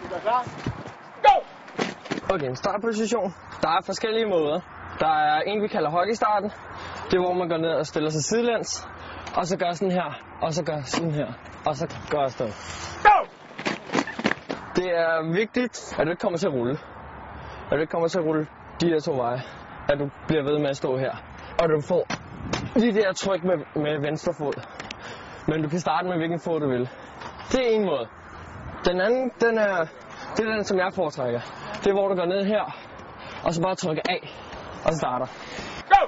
[0.00, 0.42] Du er klar?
[1.26, 1.34] Go!
[2.34, 3.34] Okay, en startposition.
[3.62, 4.60] Der er forskellige måder.
[5.00, 6.50] Der er en, vi kalder hockeystarten.
[7.10, 8.88] Det er, hvor man går ned og stiller sig sidelæns.
[9.36, 10.08] Og så gør sådan her.
[10.42, 11.26] Og så gør sådan her.
[11.66, 12.50] Og så gør afsted.
[13.08, 13.18] Go!
[14.76, 16.78] Det er vigtigt, at du ikke kommer til at rulle.
[17.70, 18.46] At du ikke kommer til at rulle
[18.80, 19.42] de her to veje.
[19.88, 21.14] At du bliver ved med at stå her.
[21.62, 22.02] Og du får
[22.78, 24.54] lige det her tryk med, med venstre fod.
[25.48, 26.88] Men du kan starte med hvilken fod du vil.
[27.52, 28.06] Det er en måde.
[28.84, 29.76] Den anden, den er,
[30.36, 31.40] det er den, som jeg foretrækker.
[31.82, 32.64] Det er, hvor du går ned her,
[33.44, 34.20] og så bare trykker af,
[34.86, 35.26] og starter.
[35.92, 36.02] Go!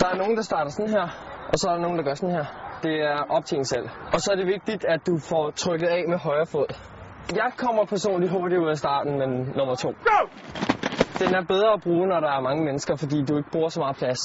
[0.00, 1.06] Der er nogen, der starter sådan her,
[1.52, 2.44] og så er der nogen, der gør sådan her.
[2.82, 3.88] Det er op til en selv.
[4.12, 6.66] Og så er det vigtigt, at du får trykket af med højre fod.
[7.34, 9.88] Jeg kommer personligt hurtigt ud af starten end nummer to.
[9.88, 10.20] Go!
[11.18, 13.80] Den er bedre at bruge, når der er mange mennesker, fordi du ikke bruger så
[13.80, 14.20] meget plads.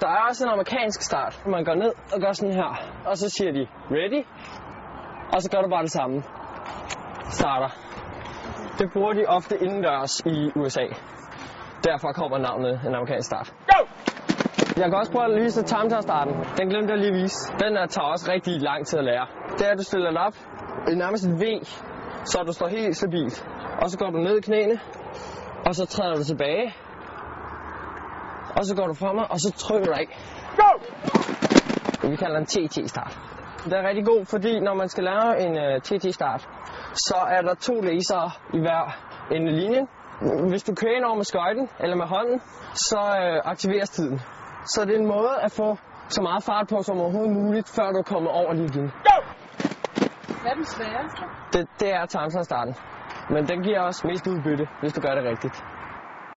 [0.00, 1.42] Der er også en amerikansk start.
[1.46, 2.70] Man går ned og gør sådan her,
[3.06, 4.22] og så siger de, ready?
[5.34, 6.22] Og så gør du bare det samme.
[7.30, 7.68] Starter.
[8.78, 10.86] Det bruger de ofte indendørs i USA.
[11.84, 13.54] Derfor kommer navnet en amerikansk start.
[13.72, 13.80] Go!
[14.76, 16.34] Jeg kan også prøve at vise Tamtar-starten.
[16.58, 17.52] Den glemte jeg lige at vise.
[17.58, 19.26] Den er, tager også rigtig lang tid at lære.
[19.58, 20.34] Det er, at du stiller den op
[20.92, 21.44] i nærmest et V,
[22.24, 23.46] så du står helt stabilt.
[23.82, 24.80] Og så går du ned i knæene,
[25.66, 26.74] og så træder du tilbage.
[28.56, 30.06] Og så går du fremad, og så trykker du af.
[30.56, 30.70] Go!
[32.10, 33.35] Vi kalder den TT-start.
[33.70, 36.48] Det er rigtig god, fordi når man skal lave en uh, TT-start,
[36.94, 38.84] så er der to laser i hver
[39.34, 39.88] ende linjen.
[40.50, 42.40] Hvis du kører ind over med skøjten eller med hånden,
[42.74, 44.20] så uh, aktiveres tiden.
[44.66, 45.76] Så det er en måde at få
[46.08, 48.88] så meget fart på som overhovedet muligt, før du kommer over linjen.
[49.08, 49.18] Go!
[50.42, 51.22] Hvad er den sværeste?
[51.52, 52.74] Det, det er timestarten.
[53.30, 55.64] Men den giver også mest udbytte, hvis du gør det rigtigt.